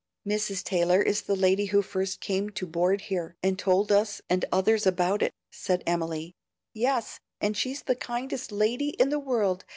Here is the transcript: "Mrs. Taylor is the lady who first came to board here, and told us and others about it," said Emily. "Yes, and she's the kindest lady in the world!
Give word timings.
"Mrs. 0.27 0.63
Taylor 0.63 0.99
is 0.99 1.21
the 1.21 1.35
lady 1.35 1.65
who 1.67 1.83
first 1.83 2.21
came 2.21 2.49
to 2.49 2.65
board 2.65 3.01
here, 3.01 3.35
and 3.43 3.59
told 3.59 3.91
us 3.91 4.19
and 4.31 4.43
others 4.51 4.87
about 4.87 5.21
it," 5.21 5.31
said 5.51 5.83
Emily. 5.85 6.33
"Yes, 6.73 7.19
and 7.39 7.55
she's 7.55 7.83
the 7.83 7.95
kindest 7.95 8.51
lady 8.51 8.89
in 8.99 9.09
the 9.09 9.19
world! 9.19 9.63